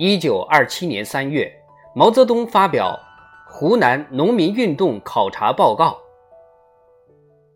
[0.00, 1.52] 一九二七年三月，
[1.92, 2.96] 毛泽东发表
[3.52, 5.90] 《湖南农民运动考察报告》。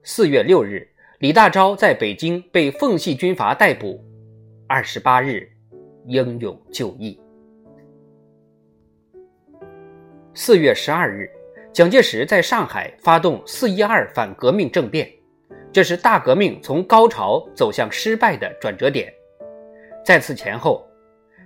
[0.02, 0.84] 四月六日，
[1.20, 4.04] 李大钊在北京被奉系军阀逮捕，
[4.66, 5.48] 二十八日，
[6.06, 7.16] 英勇就义。
[10.34, 11.30] 四月十二日，
[11.72, 15.08] 蒋介石在上海发动“四一二”反革命政变，
[15.72, 19.14] 这是大革命从高潮走向失败的转折点。
[20.04, 20.84] 在此前后，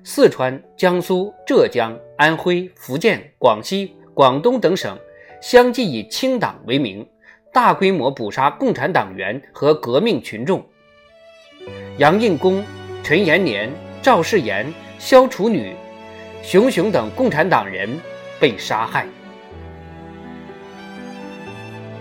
[0.09, 4.97] 四川、江苏、浙江、安徽、福建、广西、广东等省
[5.43, 7.05] 相继以清党为名，
[7.53, 10.65] 大规模捕杀共产党员和革命群众。
[11.99, 12.65] 杨应公、
[13.03, 13.69] 陈延年、
[14.01, 15.75] 赵世炎、萧楚女、
[16.41, 17.91] 熊雄等共产党人。
[18.39, 19.07] 被杀害。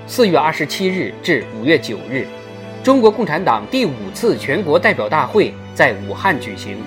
[0.06, 2.28] 四月二十七日至五月九日，
[2.84, 6.78] 中国共产党第五次全国代表大会在武汉举行。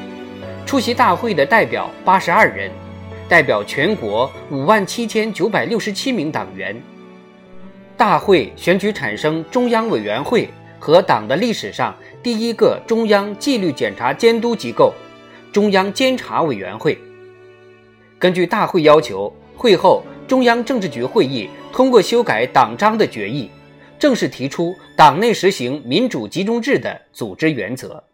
[0.69, 2.71] 出席大会的代表八十二人，
[3.27, 6.79] 代表全国五万七千九百六十七名党员。
[7.97, 10.47] 大会选举产生中央委员会
[10.79, 14.93] 和党的历史上第一个中央纪律检查监督机构——
[15.51, 16.99] 中央监察委员会。
[18.19, 23.49] 根据大会要求，会后中央政治局会议通过修改党章的决议，
[23.99, 28.05] 正式提出党内实行民主集中制的组织原则。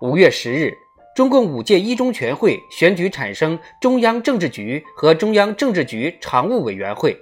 [0.00, 0.72] 五月十日，
[1.14, 7.14] 中共五届一中全会选举产生中央政治局和中央政治局常务委员会，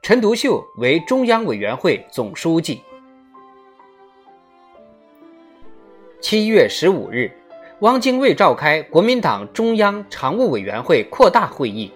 [0.00, 2.80] 陈独秀为中央委员会总书记。
[6.22, 7.30] 七月十五日。
[7.80, 11.92] 汪精卫召开国民党中央常务委员会扩大会议，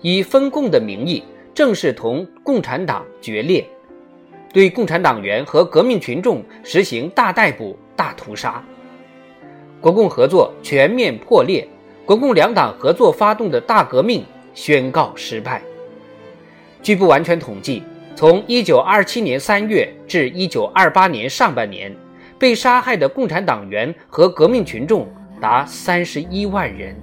[0.00, 3.66] 以分共的名义正式同共产党决裂，
[4.52, 8.62] 对共产党员和革命群众实行大逮捕、大屠杀。
[9.82, 11.68] 国共合作全面破裂，
[12.06, 15.60] 国共两党合作发动的大革命宣告失败。
[16.82, 17.82] 据不完全统计，
[18.14, 21.94] 从1927年3月至1928年上半年，
[22.38, 25.06] 被杀害的共产党员和革命群众。
[25.40, 26.96] 达三十一万人。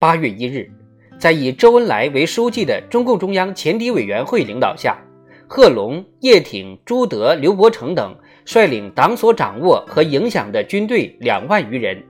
[0.00, 0.68] 八月一日，
[1.16, 4.98] 在以周恩来为书记的中共中央前敌委员会领导下，
[5.46, 12.02] 贺龙、叶挺、朱德、刘伯承等率领党所掌握和影响的军队两万余人，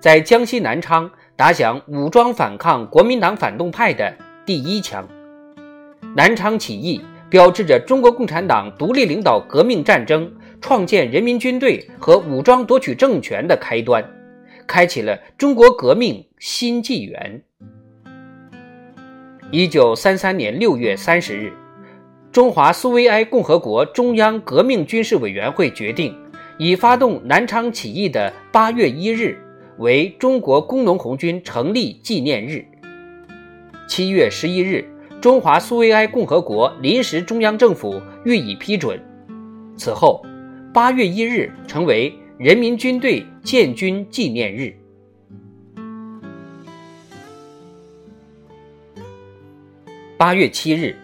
[0.00, 4.14] 在江西南昌打响武装反抗国民党反动派的
[4.46, 5.06] 第一枪。
[6.16, 10.32] 南昌起义标志着中国共产党独立领导革命战争。
[10.60, 14.02] 创建人民军队和武装夺取政权的开端，
[14.66, 17.42] 开启了中国革命新纪元。
[19.50, 21.52] 一九三三年六月三十日，
[22.34, 26.12] 中华苏维埃共和国中央革命军事委员会决定，
[26.58, 29.38] 以发动南昌起义的八月一日
[29.78, 32.66] 为中国工农红军成立纪念日。
[33.86, 34.84] 七月十一日，
[35.20, 39.00] 中华苏维埃共和国临时中央政府予以批准。
[39.76, 40.20] 此后。
[40.72, 44.74] 八月一日成为人民军队建军纪念日。
[50.18, 50.96] 八月七日，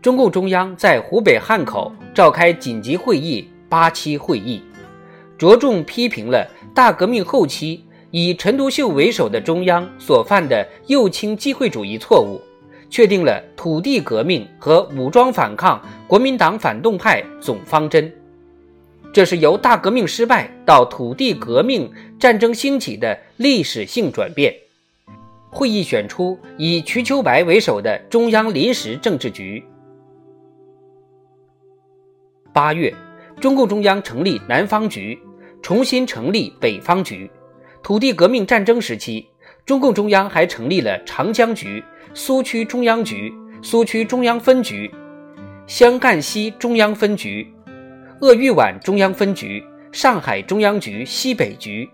[0.00, 4.62] 中共中央在湖北汉口召开紧急会议八七会议，
[5.36, 12.40] 着重批评了大革命后期以陈独秀为首的中央所犯的右倾机会主义错误，
[12.88, 18.10] 确定了土地革命和武装反抗国民党反动派总方针。
[19.12, 21.90] 这是由大革命失败到土地革命
[22.20, 24.54] 战争兴起的历史性转变。
[25.50, 29.64] 会议选出以瞿秋白为首的中央临时政治局。
[32.58, 32.92] 八月，
[33.40, 35.16] 中共中央成立南方局，
[35.62, 37.30] 重新成立北方局。
[37.84, 39.28] 土地革命战争时期，
[39.64, 41.80] 中共中央还成立了长江局、
[42.14, 43.32] 苏区中央局、
[43.62, 44.92] 苏区中央分局、
[45.68, 47.46] 湘赣西中央分局。
[48.22, 51.88] 鄂豫皖中央分局、上海中央局西北局。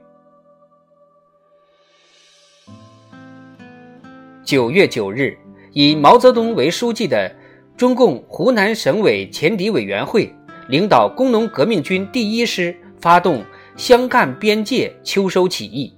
[4.42, 5.36] 九月九日，
[5.72, 7.30] 以毛泽东为书记的
[7.76, 10.34] 中共湖南省委前敌委员会
[10.68, 13.44] 领导工农革命军第一师发动
[13.76, 15.92] 湘赣边界秋收起义。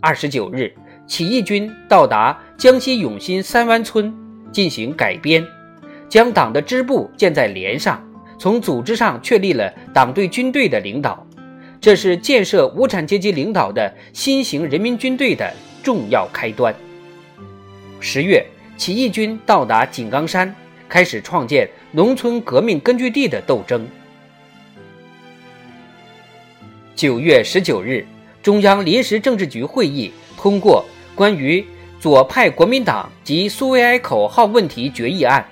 [0.00, 0.74] 二十九日，
[1.06, 4.14] 起义军到达江西永新三湾村
[4.52, 5.46] 进行改编，
[6.10, 8.06] 将党的支部建在连上，
[8.38, 11.26] 从组织上确立了党对军队的领导。
[11.80, 15.50] 这是建设无产阶级领导的新型人民军队的
[15.82, 16.74] 重要开端。
[17.98, 18.44] 十月，
[18.76, 20.54] 起义军到达井冈山，
[20.86, 23.88] 开始创建农村革命根据地的斗争。
[26.94, 28.06] 九月十九日，
[28.42, 30.84] 中央临时政治局会议通过
[31.14, 31.64] 关于
[31.98, 35.42] 左派国民党及苏维埃口号问题决议案，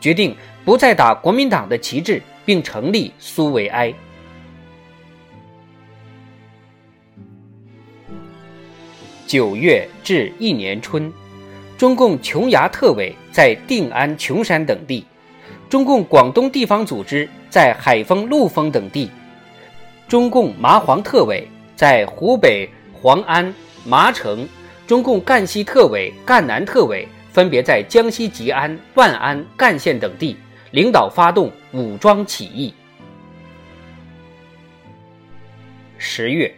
[0.00, 0.32] 决定
[0.64, 3.92] 不再打国民党的旗帜，并成立苏维埃。
[9.26, 11.12] 九月至一年春。
[11.76, 15.02] 中共琼崖特委在定安、琼山等地，
[15.70, 19.08] 中共广东地方组织在海丰、陆丰等地，
[20.08, 21.46] 中共麻黄特委
[21.76, 23.54] 在湖北黄安、
[23.86, 24.48] 麻城，
[24.84, 30.36] 中共赣西特委、赣南特委分别在江西吉安、万安、赣县等地
[30.72, 32.74] 领导发动武装起义。
[35.98, 36.52] 十月，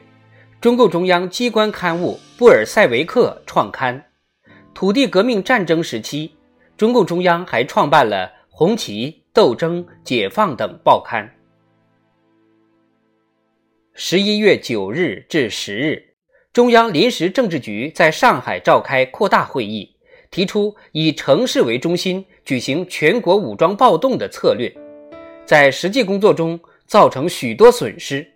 [0.59, 4.03] 中共中央机关刊物《布尔塞维克》创刊。
[4.73, 6.33] 土地革命战争时期，
[6.79, 11.27] 中共中央还创办了《红旗》《斗争》《解放》等报刊。
[13.95, 16.15] 十一月九日至十日，
[16.53, 19.97] 中央临时政治局在上海召开扩大会议，
[20.31, 24.71] 提出以城市为中心举行全国武装暴动的策略，
[25.47, 28.31] 在实际工作中造成许多损失。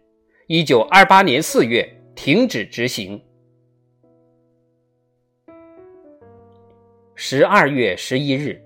[0.47, 3.23] 一九二八年四月停止执行。
[7.15, 8.59] 十二月十一日，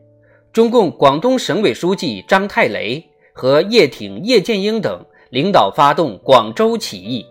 [0.53, 5.01] 中共广东省委书记张太雷和叶挺、叶剑英等
[5.31, 7.25] 领导发动广州起义，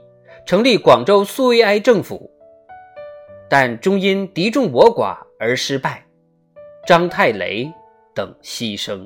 [0.45, 2.31] 成立广州苏维埃政府，
[3.49, 6.05] 但终因敌众我寡而失败，
[6.87, 7.69] 张太雷
[8.15, 9.05] 等牺牲。